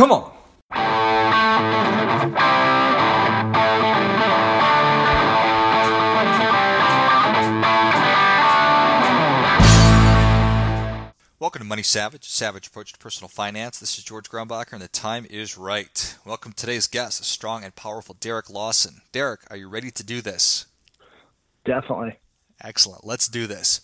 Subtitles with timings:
[0.00, 0.32] Come on.
[11.38, 13.78] Welcome to Money Savage, Savage Approach to Personal Finance.
[13.78, 16.16] This is George Grombacher, and the time is right.
[16.24, 19.02] Welcome to today's guest, strong and powerful Derek Lawson.
[19.12, 20.64] Derek, are you ready to do this?
[21.66, 22.18] Definitely.
[22.64, 23.04] Excellent.
[23.04, 23.82] Let's do this.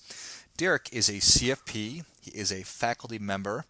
[0.57, 2.07] Derek is a CFP.
[2.23, 3.67] He is a faculty member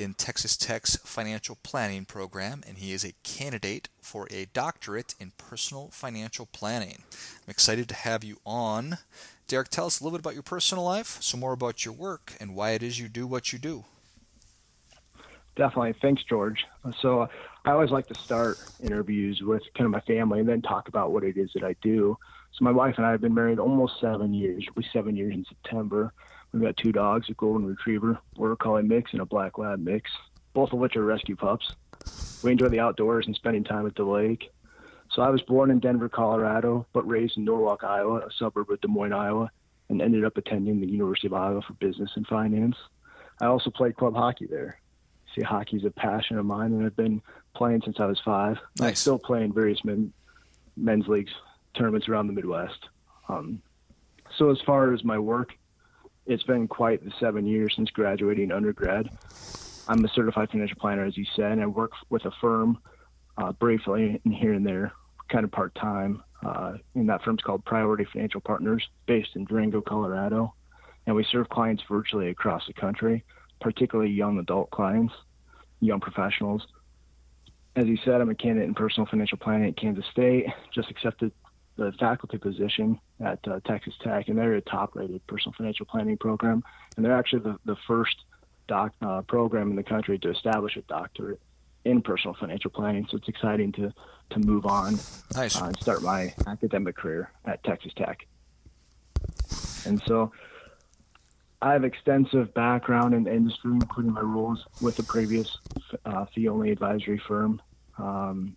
[0.00, 5.32] in Texas Tech's financial planning program, and he is a candidate for a doctorate in
[5.36, 7.02] personal financial planning.
[7.44, 8.98] I'm excited to have you on.
[9.46, 12.32] Derek, tell us a little bit about your personal life, some more about your work,
[12.40, 13.84] and why it is you do what you do.
[15.56, 15.94] Definitely.
[16.00, 16.64] Thanks, George.
[17.00, 17.28] So,
[17.66, 21.12] I always like to start interviews with kind of my family and then talk about
[21.12, 22.16] what it is that I do.
[22.52, 24.62] So, my wife and I have been married almost seven years.
[24.62, 26.12] It'll be seven years in September.
[26.52, 30.10] We've got two dogs, a golden retriever, border collie mix, and a black lab mix,
[30.52, 31.72] both of which are rescue pups.
[32.42, 34.50] We enjoy the outdoors and spending time at the lake.
[35.12, 38.80] So I was born in Denver, Colorado, but raised in Norwalk, Iowa, a suburb of
[38.80, 39.50] Des Moines, Iowa,
[39.88, 42.76] and ended up attending the University of Iowa for business and finance.
[43.40, 44.80] I also played club hockey there.
[45.34, 47.22] See, hockey is a passion of mine, and I've been
[47.54, 48.58] playing since I was five.
[48.78, 48.90] Nice.
[48.90, 50.12] I still play in various men,
[50.76, 51.32] men's leagues
[51.74, 52.88] tournaments around the Midwest.
[53.28, 53.62] Um,
[54.36, 55.54] so as far as my work,
[56.30, 59.10] it's been quite the seven years since graduating undergrad.
[59.88, 62.78] I'm a certified financial planner, as you said, and I work with a firm
[63.36, 64.92] uh, briefly and here and there,
[65.28, 66.22] kind of part time.
[66.46, 70.54] Uh, and that firm's called Priority Financial Partners, based in Durango, Colorado.
[71.04, 73.24] And we serve clients virtually across the country,
[73.60, 75.12] particularly young adult clients,
[75.80, 76.64] young professionals.
[77.74, 81.32] As you said, I'm a candidate in personal financial planning at Kansas State, just accepted
[81.80, 86.62] the faculty position at uh, Texas Tech, and they're a top-rated personal financial planning program,
[86.96, 88.16] and they're actually the, the first
[88.68, 91.40] doc uh, program in the country to establish a doctorate
[91.86, 93.06] in personal financial planning.
[93.10, 93.92] So it's exciting to
[94.30, 94.92] to move on
[95.34, 95.60] Nice.
[95.60, 98.26] uh, and start my academic career at Texas Tech.
[99.86, 100.30] And so
[101.62, 105.58] I have extensive background in the industry, including my roles with the previous
[106.04, 107.60] uh, fee-only advisory firm.
[107.98, 108.56] Um,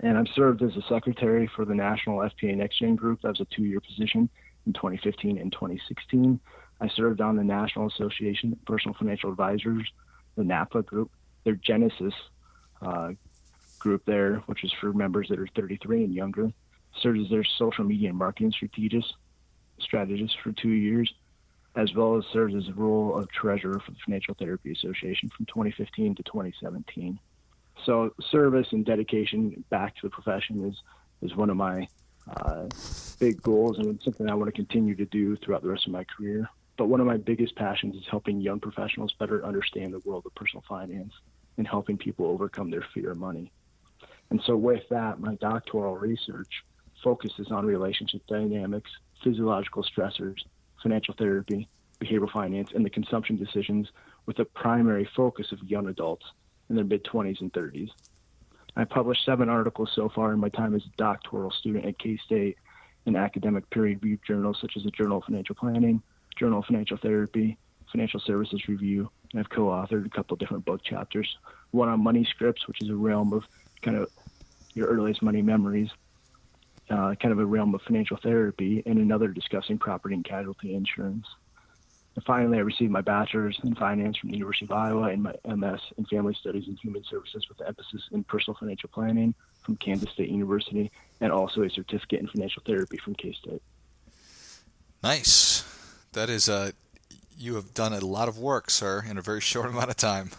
[0.00, 3.22] and I've served as a secretary for the National FPA Next Gen Group.
[3.22, 4.28] That was a two-year position
[4.66, 6.40] in 2015 and 2016.
[6.80, 9.90] I served on the National Association of Personal Financial Advisors,
[10.36, 11.10] the NAPFA group,
[11.44, 12.12] their Genesis
[12.82, 13.12] uh,
[13.78, 16.52] group there, which is for members that are 33 and younger.
[17.00, 19.14] Served as their social media and marketing strategist,
[19.78, 21.12] strategist for two years,
[21.74, 25.46] as well as served as the role of treasurer for the Financial Therapy Association from
[25.46, 27.18] 2015 to 2017.
[27.84, 30.76] So service and dedication back to the profession is
[31.22, 31.88] is one of my
[32.28, 32.66] uh,
[33.18, 36.04] big goals, and something I want to continue to do throughout the rest of my
[36.04, 36.48] career.
[36.76, 40.34] But one of my biggest passions is helping young professionals better understand the world of
[40.34, 41.12] personal finance
[41.56, 43.50] and helping people overcome their fear of money.
[44.30, 46.64] And so, with that, my doctoral research
[47.02, 48.90] focuses on relationship dynamics,
[49.22, 50.38] physiological stressors,
[50.82, 51.68] financial therapy,
[52.00, 53.88] behavioral finance, and the consumption decisions
[54.26, 56.26] with a primary focus of young adults
[56.68, 57.90] in their mid 20s and 30s.
[58.76, 62.18] I published seven articles so far in my time as a doctoral student at K
[62.18, 62.58] State
[63.06, 66.02] in academic peer reviewed journals such as the Journal of Financial Planning,
[66.36, 67.56] Journal of Financial Therapy,
[67.90, 71.38] Financial Services Review, and I've co authored a couple different book chapters.
[71.70, 73.44] One on money scripts, which is a realm of
[73.80, 74.10] kind of
[74.74, 75.88] your earliest money memories,
[76.90, 81.26] uh, kind of a realm of financial therapy, and another discussing property and casualty insurance.
[82.16, 85.34] And finally, I received my bachelor's in finance from the University of Iowa and my
[85.44, 90.10] MS in family studies and human services with emphasis in personal financial planning from Kansas
[90.10, 90.90] State University,
[91.20, 93.62] and also a certificate in financial therapy from K State.
[95.02, 95.62] Nice.
[96.12, 96.72] That is uh
[97.38, 100.30] you have done a lot of work, sir, in a very short amount of time.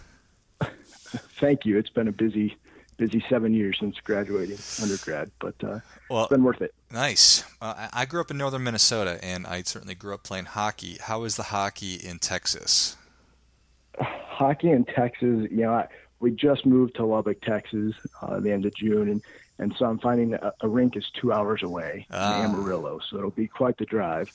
[1.39, 1.77] Thank you.
[1.77, 2.57] It's been a busy,
[2.97, 6.73] busy seven years since graduating undergrad, but uh, Well, it's been worth it.
[6.91, 7.43] nice.
[7.61, 10.97] Uh, I grew up in northern Minnesota, and I certainly grew up playing hockey.
[11.01, 12.97] How is the hockey in Texas?
[13.99, 15.87] hockey in Texas, you know, I,
[16.19, 19.21] we just moved to Lubbock, Texas, uh, at the end of June, and
[19.59, 22.39] and so I'm finding a, a rink is two hours away Ah.
[22.43, 24.31] in Amarillo, so it'll be quite the drive.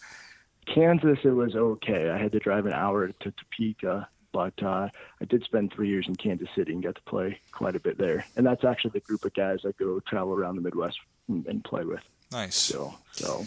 [0.66, 2.10] Kansas, it was okay.
[2.10, 4.88] I had to drive an hour to Topeka, but uh,
[5.20, 7.98] I did spend three years in Kansas City and got to play quite a bit
[7.98, 8.24] there.
[8.36, 10.98] And that's actually the group of guys I go travel around the Midwest
[11.28, 12.00] and, and play with.
[12.30, 12.56] Nice.
[12.56, 13.44] So, so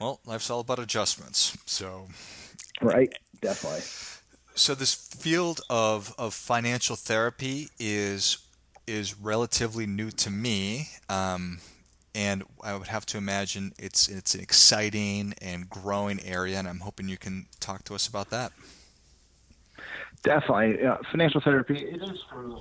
[0.00, 1.56] Well, life's all about adjustments.
[1.66, 2.08] So,
[2.82, 3.80] right, definitely.
[4.54, 8.38] so this field of, of financial therapy is
[8.86, 11.58] is relatively new to me, um,
[12.14, 16.80] and I would have to imagine it's it's an exciting and growing area, and I'm
[16.80, 18.52] hoping you can talk to us about that.
[20.26, 21.78] Definitely, yeah, financial therapy.
[21.78, 22.60] It is for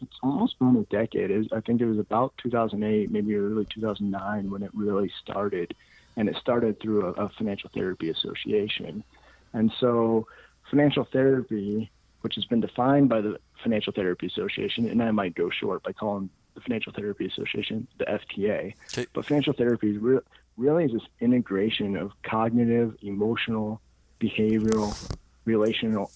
[0.00, 1.30] it's almost been a decade.
[1.30, 5.74] It, I think it was about 2008, maybe early 2009 when it really started,
[6.16, 9.04] and it started through a, a financial therapy association.
[9.52, 10.28] And so,
[10.70, 11.90] financial therapy,
[12.22, 15.92] which has been defined by the Financial Therapy Association, and I might go short by
[15.92, 18.72] calling the Financial Therapy Association the FTA.
[18.94, 19.06] Okay.
[19.12, 20.20] But financial therapy re-
[20.56, 23.82] really is this integration of cognitive, emotional,
[24.20, 24.96] behavioral,
[25.44, 26.10] relational,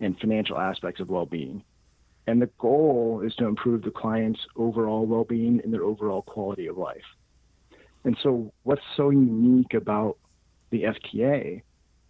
[0.00, 1.62] and financial aspects of well-being.
[2.26, 6.78] And the goal is to improve the client's overall well-being and their overall quality of
[6.78, 7.04] life.
[8.04, 10.18] And so, what's so unique about
[10.70, 11.62] the FTA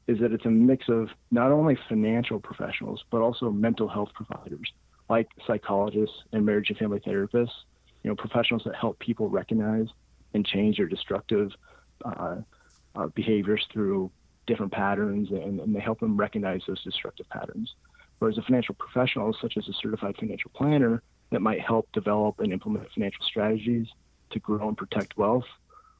[0.06, 4.72] is that it's a mix of not only financial professionals but also mental health providers
[5.08, 7.52] like psychologists and marriage and family therapists,
[8.02, 9.88] you know, professionals that help people recognize
[10.32, 11.52] and change their destructive
[12.04, 12.36] uh,
[12.96, 14.10] uh, behaviors through
[14.46, 17.74] different patterns and, and, they help them recognize those destructive patterns.
[18.18, 22.52] Whereas a financial professional, such as a certified financial planner, that might help develop and
[22.52, 23.88] implement financial strategies
[24.30, 25.46] to grow and protect wealth,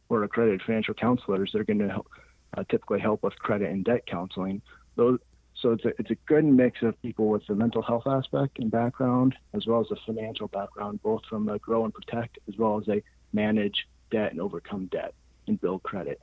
[0.09, 2.09] or accredited financial counselors that are going to help,
[2.57, 4.61] uh, typically help with credit and debt counseling.
[4.97, 5.19] Those,
[5.55, 8.71] so it's a, it's a good mix of people with the mental health aspect and
[8.71, 12.79] background, as well as the financial background, both from a grow and protect, as well
[12.79, 13.03] as they
[13.33, 15.15] manage debt and overcome debt
[15.47, 16.21] and build credit.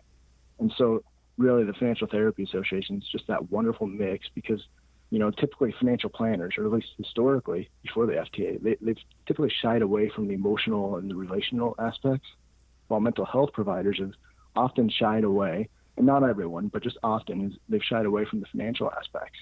[0.60, 1.04] And so,
[1.42, 4.66] really, the Financial Therapy Association is just that wonderful mix because,
[5.10, 9.50] you know, typically financial planners, or at least historically before the FTA, they, they've typically
[9.62, 12.28] shied away from the emotional and the relational aspects,
[12.88, 14.14] while mental health providers have
[14.56, 18.92] often shied away and not everyone, but just often they've shied away from the financial
[18.92, 19.40] aspects,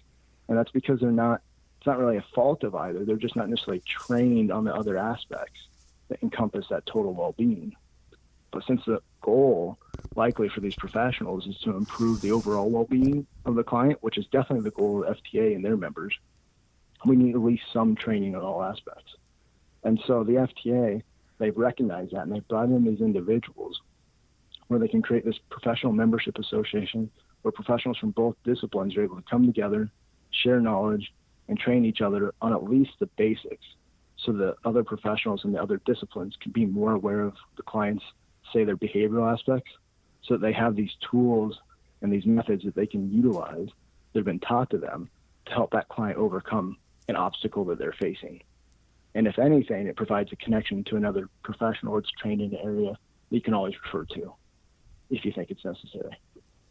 [0.48, 1.42] and that's because they're not.
[1.78, 3.06] It's not really a fault of either.
[3.06, 5.62] They're just not necessarily trained on the other aspects
[6.10, 7.74] that encompass that total well-being.
[8.52, 9.80] But since the goal,
[10.16, 14.26] likely for these professionals, is to improve the overall well-being of the client, which is
[14.28, 16.14] definitely the goal of FTA and their members,
[17.06, 19.16] we need at least some training on all aspects.
[19.84, 21.02] And so the FTA,
[21.38, 23.80] they've recognized that and they've brought in these individuals
[24.68, 27.10] where they can create this professional membership association
[27.42, 29.90] where professionals from both disciplines are able to come together,
[30.32, 31.14] share knowledge,
[31.48, 33.66] and train each other on at least the basics
[34.18, 38.04] so that other professionals in the other disciplines can be more aware of the clients,
[38.54, 39.72] say their behavioral aspects,
[40.30, 41.60] so that they have these tools
[42.02, 43.68] and these methods that they can utilize
[44.14, 45.10] that have been taught to them
[45.48, 46.78] to help that client overcome
[47.08, 48.42] an obstacle that they're facing.
[49.16, 52.92] And if anything, it provides a connection to another professional that's trained in the area
[52.92, 54.34] that you can always refer to
[55.10, 56.16] if you think it's necessary.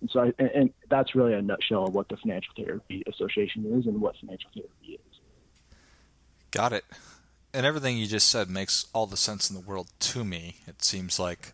[0.01, 3.67] And so, I, and, and that's really a nutshell of what the Financial Therapy Association
[3.79, 5.21] is and what financial therapy is.
[6.53, 6.85] Got it.
[7.53, 10.59] And everything you just said makes all the sense in the world to me.
[10.69, 11.53] It seems like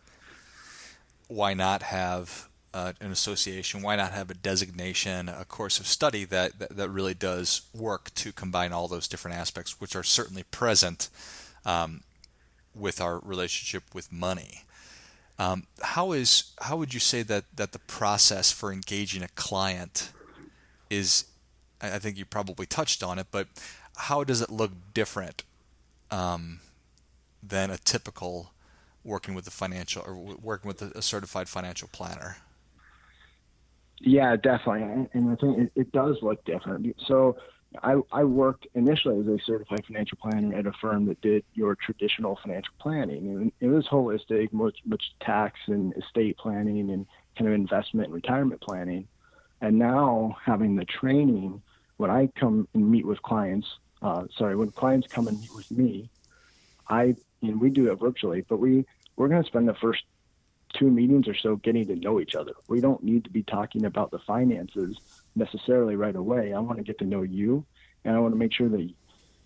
[1.27, 3.81] why not have uh, an association?
[3.81, 8.13] Why not have a designation, a course of study that, that, that really does work
[8.15, 11.09] to combine all those different aspects, which are certainly present
[11.65, 12.01] um,
[12.75, 14.63] with our relationship with money.
[15.37, 20.11] Um, how is how would you say that that the process for engaging a client
[20.89, 21.25] is?
[21.81, 23.47] I think you probably touched on it, but
[23.97, 25.43] how does it look different
[26.09, 26.61] um,
[27.43, 28.51] than a typical
[29.05, 32.37] working with a financial or working with a, certified financial planner?
[34.01, 36.93] Yeah, definitely, and I think it, it does look different.
[37.07, 37.37] So
[37.83, 41.75] I, I worked initially as a certified financial planner at a firm that did your
[41.75, 43.29] traditional financial planning.
[43.29, 47.05] And it was holistic, much, much tax and estate planning and
[47.37, 49.07] kind of investment and retirement planning.
[49.61, 51.61] And now having the training,
[51.97, 53.67] when I come and meet with clients,
[54.01, 56.09] uh, sorry, when clients come and meet with me,
[56.89, 58.85] I, and we do it virtually, but we,
[59.15, 60.03] we're going to spend the first
[60.73, 62.53] two meetings or so getting to know each other.
[62.67, 64.97] We don't need to be talking about the finances
[65.35, 66.53] necessarily right away.
[66.53, 67.65] I want to get to know you,
[68.03, 68.89] and I want to make sure that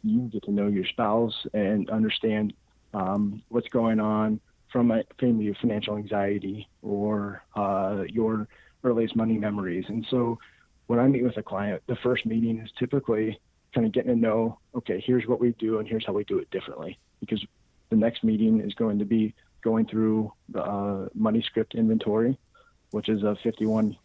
[0.03, 2.53] you get to know your spouse and understand
[2.93, 4.39] um, what's going on
[4.71, 8.47] from a family of financial anxiety or uh, your
[8.83, 9.85] earliest money memories.
[9.87, 10.39] And so
[10.87, 13.39] when I meet with a client, the first meeting is typically
[13.73, 16.39] kind of getting to know, okay, here's what we do and here's how we do
[16.39, 16.97] it differently.
[17.19, 17.43] Because
[17.89, 22.37] the next meeting is going to be going through the uh, money script inventory,
[22.91, 23.97] which is a 51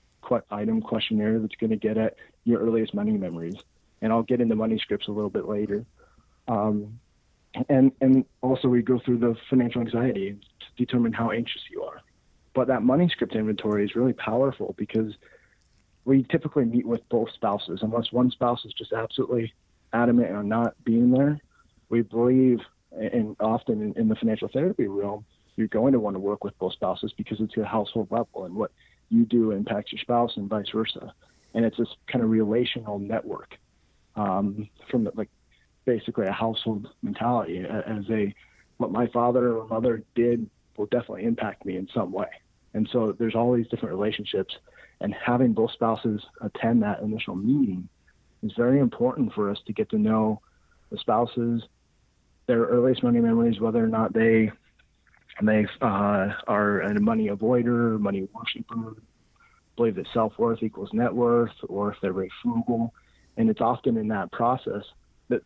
[0.50, 3.56] item questionnaire that's going to get at your earliest money memories.
[4.00, 5.84] And I'll get into money scripts a little bit later.
[6.48, 6.98] Um,
[7.68, 12.00] and and also we go through the financial anxiety to determine how anxious you are.
[12.54, 15.14] But that money script inventory is really powerful because
[16.04, 17.80] we typically meet with both spouses.
[17.82, 19.52] Unless one spouse is just absolutely
[19.92, 21.38] adamant on not being there,
[21.88, 22.60] we believe,
[22.92, 25.24] and often in, in the financial therapy realm,
[25.56, 28.54] you're going to want to work with both spouses because it's a household level and
[28.54, 28.72] what
[29.08, 31.14] you do impacts your spouse and vice versa.
[31.54, 33.56] And it's this kind of relational network.
[34.16, 35.30] um, from like
[35.84, 38.34] basically a household mentality as a
[38.78, 42.28] what my father or mother did will definitely impact me in some way.
[42.72, 44.56] And so there's all these different relationships,
[45.00, 47.88] and having both spouses attend that initial meeting
[48.42, 50.40] is very important for us to get to know
[50.90, 51.62] the spouses,
[52.46, 54.50] their earliest money memories, whether or not they
[55.42, 58.96] they uh, are a money avoider, money worshiper,
[59.76, 62.94] believe that self worth equals net worth, or if they're very frugal.
[63.36, 64.84] And it's often in that process
[65.28, 65.42] that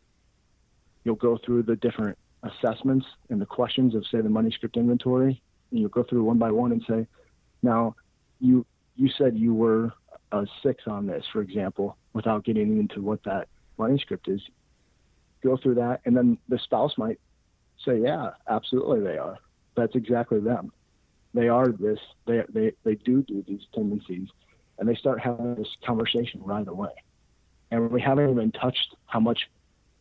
[1.04, 5.40] you'll go through the different assessments and the questions of, say, the money script inventory,
[5.71, 7.07] and you'll go through one by one and say,
[7.62, 7.97] now,
[8.40, 8.64] you
[8.97, 9.92] you said you were
[10.33, 14.42] a six on this, for example, without getting into what that money script is.
[15.42, 17.18] Go through that, and then the spouse might
[17.85, 19.38] say, "Yeah, absolutely, they are.
[19.79, 20.73] That's exactly them.
[21.35, 22.01] They are this.
[22.27, 24.29] They they they do do these tendencies,
[24.79, 26.91] and they start having this conversation right away.
[27.71, 29.49] And we haven't even touched how much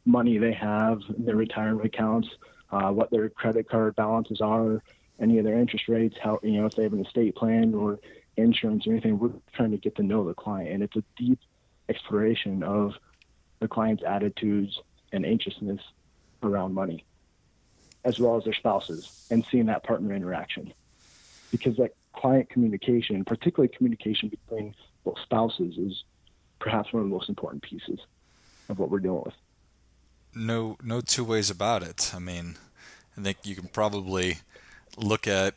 [0.06, 2.28] money they have in their retirement accounts,
[2.72, 4.82] uh, what their credit card balances are,
[5.20, 8.00] any of their interest rates, how you know if they have an estate plan or
[8.36, 9.20] insurance or anything.
[9.20, 11.40] We're trying to get to know the client, and it's a deep
[11.88, 12.94] exploration of
[13.60, 14.80] the client's attitudes
[15.12, 15.82] and anxiousness
[16.42, 17.06] around money,
[18.08, 20.74] as well as their spouses, and seeing that partner interaction,
[21.52, 24.74] because that client communication, particularly communication between
[25.04, 26.06] both spouses, is
[26.58, 28.00] perhaps one of the most important pieces
[28.70, 29.34] of what we're dealing with.
[30.34, 32.14] No, no two ways about it.
[32.16, 32.56] I mean,
[33.18, 34.38] I think you can probably
[34.96, 35.56] look at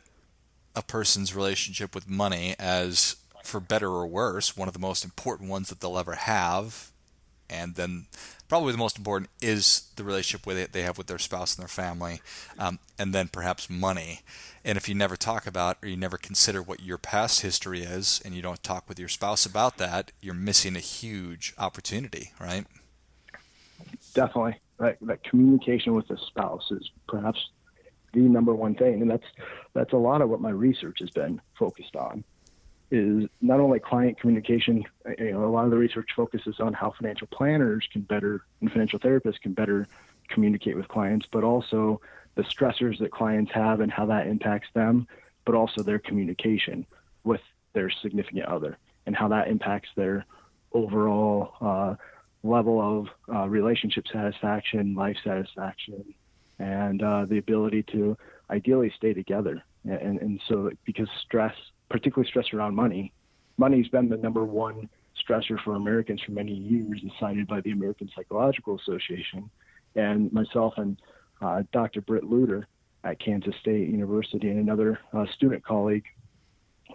[0.75, 5.49] a person's relationship with money as, for better or worse, one of the most important
[5.49, 6.91] ones that they'll ever have.
[7.49, 8.07] And then,
[8.51, 11.63] probably the most important is the relationship with it they have with their spouse and
[11.63, 12.19] their family,
[12.59, 14.19] um, and then perhaps money.
[14.65, 18.21] And if you never talk about or you never consider what your past history is,
[18.25, 22.65] and you don't talk with your spouse about that, you're missing a huge opportunity, right?
[24.13, 24.57] Definitely.
[24.79, 27.39] That, that communication with the spouse is perhaps
[28.11, 29.27] the number one thing, and that's
[29.73, 32.25] that's a lot of what my research has been focused on.
[32.93, 34.83] Is not only client communication.
[35.17, 38.69] You know, a lot of the research focuses on how financial planners can better and
[38.69, 39.87] financial therapists can better
[40.27, 42.01] communicate with clients, but also
[42.35, 45.07] the stressors that clients have and how that impacts them,
[45.45, 46.85] but also their communication
[47.23, 47.41] with
[47.73, 50.25] their significant other and how that impacts their
[50.73, 51.95] overall uh,
[52.43, 56.13] level of uh, relationship satisfaction, life satisfaction,
[56.59, 58.17] and uh, the ability to
[58.49, 59.63] ideally stay together.
[59.83, 61.55] And, and so, because stress,
[61.91, 63.13] particularly stress around money,
[63.57, 64.89] money's been the number one
[65.21, 69.49] stressor for Americans for many years, as cited by the American Psychological Association.
[69.95, 70.97] And myself and
[71.41, 72.01] uh, Dr.
[72.01, 72.65] Britt-Lutter
[73.03, 76.05] at Kansas State University and another uh, student colleague,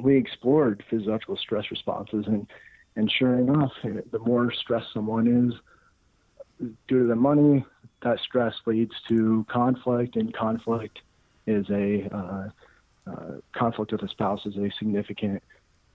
[0.01, 2.25] we explored physiological stress responses.
[2.27, 2.47] And,
[2.97, 7.65] and sure enough, the more stressed someone is due to the money,
[8.03, 11.01] that stress leads to conflict, and conflict
[11.47, 12.49] is a uh,
[13.53, 15.43] conflict with a spouse is a significant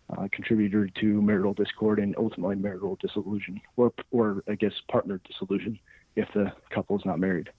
[0.10, 5.80] uh, contributor to marital discord and ultimately marital dissolution, or or I guess partner dissolution
[6.15, 7.50] if the couple is not married.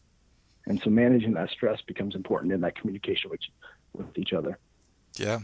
[0.67, 3.41] And so managing that stress becomes important in that communication with
[3.95, 4.59] with each other.
[5.17, 5.41] Yeah,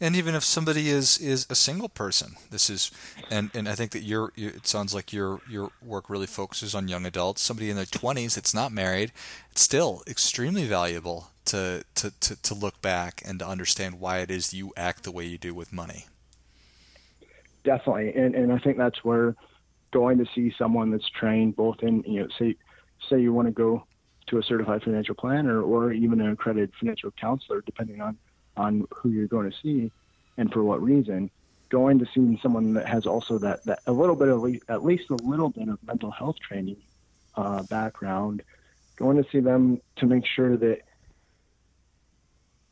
[0.00, 2.90] and even if somebody is is a single person this is
[3.30, 6.88] and and i think that your it sounds like your your work really focuses on
[6.88, 9.12] young adults somebody in their 20s that's not married
[9.50, 14.30] it's still extremely valuable to to to, to look back and to understand why it
[14.30, 16.06] is you act the way you do with money.
[17.64, 18.14] Definitely.
[18.14, 19.34] And and i think that's where
[19.92, 22.56] going to see someone that's trained both in you know say
[23.08, 23.84] say you want to go
[24.28, 28.16] to a certified financial planner or even an accredited financial counselor depending on
[28.56, 29.90] on who you're going to see
[30.40, 31.30] and for what reason,
[31.68, 35.10] going to see someone that has also that, that a little bit of at least
[35.10, 36.78] a little bit of mental health training
[37.36, 38.42] uh, background,
[38.96, 40.80] going to see them to make sure that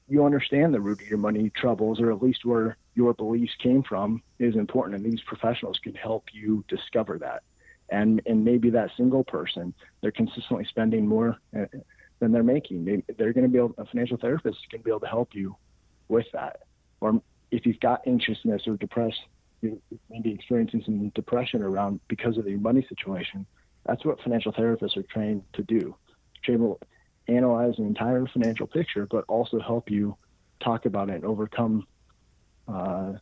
[0.09, 3.83] you understand the root of your money troubles or at least where your beliefs came
[3.83, 7.43] from is important and these professionals can help you discover that
[7.91, 11.65] and and maybe that single person they're consistently spending more uh,
[12.21, 15.00] than they're making maybe they're going to be able a financial therapist can be able
[15.00, 15.57] to help you
[16.09, 16.61] with that.
[17.00, 19.21] Or if you've got anxiousness or depressed,
[19.61, 19.77] you're
[20.11, 23.47] maybe experiencing some depression around because of your money situation.
[23.87, 25.95] That's what financial therapists are trained to do.
[26.45, 26.79] To
[27.29, 30.17] analyze an entire financial picture, but also help you
[30.61, 31.87] talk about it and overcome
[32.67, 33.13] uh,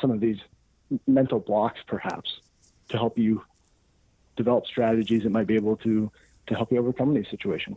[0.00, 0.38] some of these
[1.06, 2.40] mental blocks, perhaps,
[2.88, 3.42] to help you
[4.36, 6.10] develop strategies that might be able to
[6.46, 7.76] to help you overcome these situations.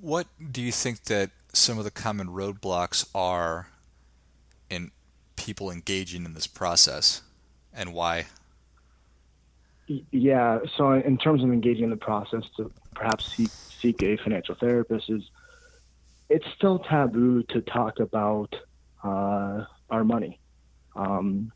[0.00, 3.68] What do you think that some of the common roadblocks are
[4.70, 4.90] in
[5.36, 7.20] people engaging in this process
[7.72, 8.26] and why?
[10.10, 10.60] Yeah.
[10.76, 13.50] So in terms of engaging in the process to perhaps seek,
[13.84, 15.22] seek a financial therapist is
[16.30, 18.54] it's still taboo to talk about
[19.02, 20.40] uh, our money.
[20.96, 21.52] Um,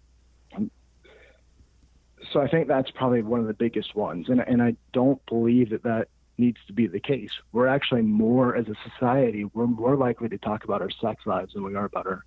[2.32, 5.70] so I think that's probably one of the biggest ones, and and I don't believe
[5.70, 7.30] that that needs to be the case.
[7.52, 11.54] We're actually more as a society, we're more likely to talk about our sex lives
[11.54, 12.24] than we are about our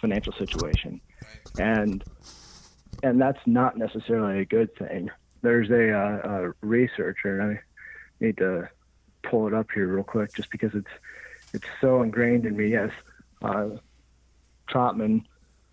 [0.00, 1.00] financial situation,
[1.58, 2.04] and
[3.02, 5.08] and that's not necessarily a good thing.
[5.40, 7.60] There's a, uh, a researcher, and I
[8.20, 8.68] need to
[9.28, 10.90] pull it up here real quick, just because it's
[11.52, 12.68] it's so ingrained in me.
[12.68, 12.90] Yes,
[13.42, 13.70] uh,
[14.68, 15.24] Trachtman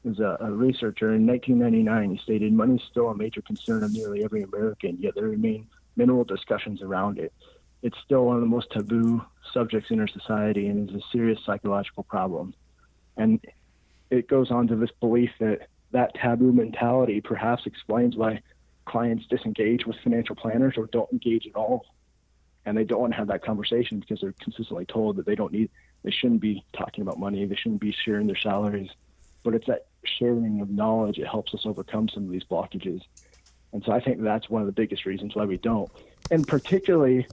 [0.03, 2.11] was a, a, researcher in 1999.
[2.11, 5.67] He stated money is still a major concern of nearly every American, yet there remain
[5.95, 7.33] minimal discussions around it.
[7.81, 11.39] It's still one of the most taboo subjects in our society and is a serious
[11.45, 12.53] psychological problem.
[13.17, 13.43] And
[14.09, 18.41] it goes on to this belief that that taboo mentality perhaps explains why
[18.85, 21.85] clients disengage with financial planners or don't engage at all.
[22.65, 25.51] And they don't want to have that conversation because they're consistently told that they don't
[25.51, 25.69] need,
[26.03, 28.89] they shouldn't be talking about money, they shouldn't be sharing their salaries.
[29.43, 33.01] But it's that sharing of knowledge it helps us overcome some of these blockages.
[33.73, 35.91] And so I think that's one of the biggest reasons why we don't.
[36.31, 37.27] And particularly,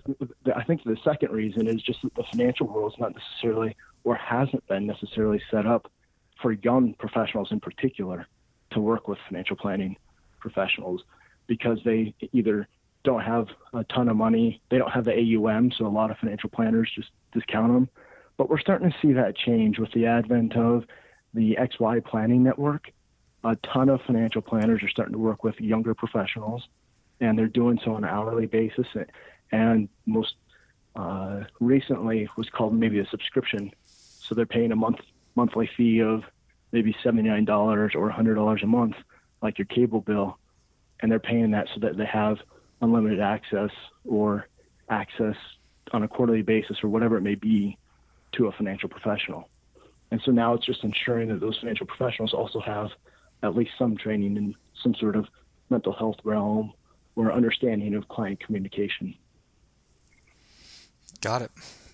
[0.54, 4.16] I think the second reason is just that the financial world is not necessarily or
[4.16, 5.90] hasn't been necessarily set up
[6.40, 8.26] for young professionals in particular
[8.72, 9.96] to work with financial planning
[10.40, 11.04] professionals
[11.46, 12.68] because they either
[13.04, 16.18] don't have a ton of money, they don't have the AUM, so a lot of
[16.18, 17.88] financial planners just discount them.
[18.36, 20.84] But we're starting to see that change with the advent of
[21.34, 22.90] the XY Planning Network.
[23.44, 26.68] A ton of financial planners are starting to work with younger professionals,
[27.20, 28.86] and they're doing so on an hourly basis.
[29.50, 30.34] And most
[30.94, 35.00] uh, recently was called maybe a subscription, so they're paying a month
[35.34, 36.24] monthly fee of
[36.72, 38.96] maybe $79 or $100 a month,
[39.42, 40.38] like your cable bill,
[41.00, 42.38] and they're paying that so that they have
[42.82, 43.70] unlimited access
[44.04, 44.48] or
[44.90, 45.36] access
[45.92, 47.78] on a quarterly basis or whatever it may be
[48.32, 49.48] to a financial professional.
[50.10, 52.90] And so now it's just ensuring that those financial professionals also have
[53.42, 55.26] at least some training in some sort of
[55.70, 56.72] mental health realm
[57.16, 59.14] or understanding of client communication.
[61.20, 61.50] Got it.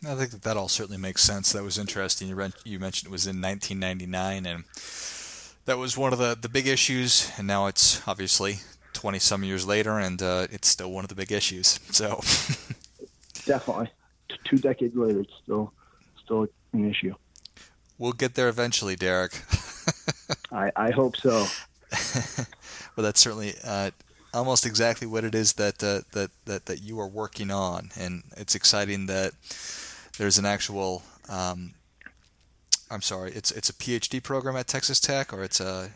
[0.06, 1.52] I think that that all certainly makes sense.
[1.52, 2.28] That was interesting.
[2.28, 4.64] You, mentioned it was in 1999, and
[5.64, 7.30] that was one of the, the big issues.
[7.36, 8.58] And now it's obviously
[8.98, 11.78] 20 some years later, and uh, it's still one of the big issues.
[11.92, 12.16] So
[13.46, 13.92] definitely,
[14.42, 15.72] two decades later, it's still
[16.24, 17.14] still an issue.
[17.96, 19.40] We'll get there eventually, Derek.
[20.52, 21.46] I, I hope so.
[22.96, 23.92] well, that's certainly uh,
[24.34, 28.24] almost exactly what it is that, uh, that that that you are working on, and
[28.36, 29.32] it's exciting that
[30.18, 31.04] there's an actual.
[31.28, 31.74] Um,
[32.90, 35.92] I'm sorry, it's it's a PhD program at Texas Tech, or it's a.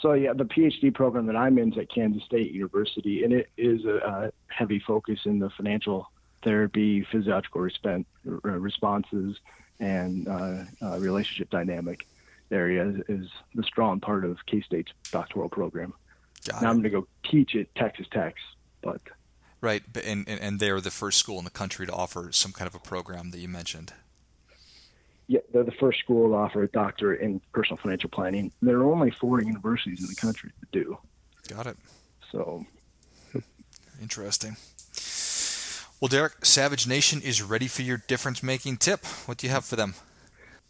[0.00, 3.48] So yeah, the PhD program that I'm in is at Kansas State University, and it
[3.56, 6.10] is a, a heavy focus in the financial
[6.44, 9.38] therapy, physiological resp- responses,
[9.80, 12.06] and uh, uh, relationship dynamic
[12.50, 15.92] area is, is, the strong part of K State's doctoral program.
[16.46, 16.70] Got now it.
[16.70, 18.36] I'm going to go teach at Texas Tech,
[18.82, 19.00] but
[19.60, 22.68] right, and, and and they're the first school in the country to offer some kind
[22.68, 23.92] of a program that you mentioned.
[25.28, 28.50] Yeah, they're the first school to offer a doctorate in personal financial planning.
[28.62, 30.98] There are only four universities in the country that do.
[31.48, 31.76] Got it.
[32.32, 32.64] So
[34.00, 34.56] interesting.
[36.00, 39.04] Well, Derek, Savage Nation is ready for your difference making tip.
[39.26, 39.94] What do you have for them?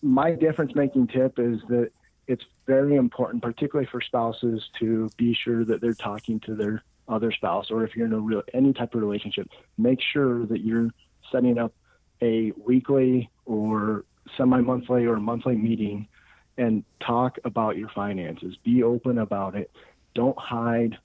[0.03, 1.91] My difference making tip is that
[2.27, 7.31] it's very important, particularly for spouses, to be sure that they're talking to their other
[7.33, 10.91] spouse, or if you're in a real any type of relationship, make sure that you're
[11.31, 11.73] setting up
[12.23, 14.05] a weekly or
[14.37, 16.09] semi-monthly or monthly meeting
[16.57, 18.57] and talk about your finances.
[18.65, 19.71] Be open about it.
[20.15, 20.99] Don't hide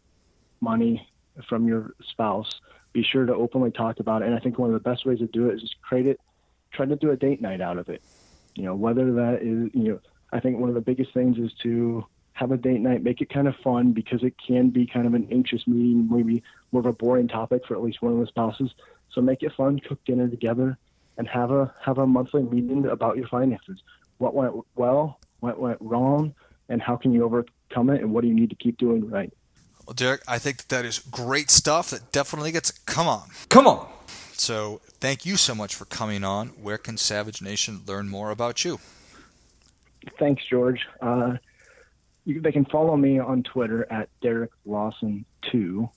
[0.62, 1.08] money
[1.48, 2.60] from your spouse
[2.94, 4.26] be sure to openly talk about it.
[4.26, 6.22] And I think one of the best ways to do it is just create it,
[6.72, 8.02] try to do a date night out of it.
[8.56, 10.00] You know, whether that is, you know,
[10.32, 13.30] I think one of the biggest things is to have a date night, make it
[13.30, 16.86] kind of fun because it can be kind of an anxious meeting, maybe more of
[16.86, 18.72] a boring topic for at least one of the spouses.
[19.12, 20.78] So make it fun, cook dinner together,
[21.18, 23.82] and have a have a monthly meeting about your finances.
[24.18, 26.34] What went well, what went wrong,
[26.70, 29.32] and how can you overcome it, and what do you need to keep doing right.
[29.86, 31.90] Well, Derek, I think that, that is great stuff.
[31.90, 33.30] That definitely gets come on.
[33.50, 33.90] Come on.
[34.34, 36.50] So, thank you so much for coming on.
[36.50, 38.80] Where can Savage Nation learn more about you?
[40.20, 40.86] Thanks, George.
[41.02, 41.38] Uh,
[42.26, 45.90] you, they can follow me on Twitter at Derek Lawson2.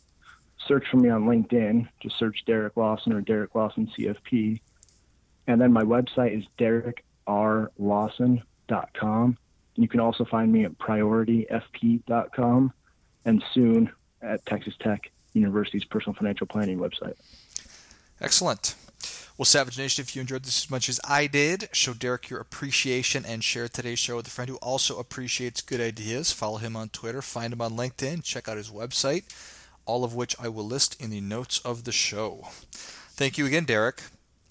[0.67, 1.89] Search for me on LinkedIn.
[2.01, 4.61] Just search Derek Lawson or Derek Lawson CFP.
[5.47, 9.39] And then my website is derekrlawson.com.
[9.77, 12.73] You can also find me at priorityfp.com
[13.25, 13.91] and soon
[14.23, 17.15] at Texas Tech University's personal financial planning website.
[18.21, 18.75] Excellent.
[19.37, 22.41] Well, Savage Nation, if you enjoyed this as much as I did, show Derek your
[22.41, 26.33] appreciation and share today's show with a friend who also appreciates good ideas.
[26.33, 29.25] Follow him on Twitter, find him on LinkedIn, check out his website,
[29.85, 32.49] all of which I will list in the notes of the show.
[32.71, 34.01] Thank you again, Derek.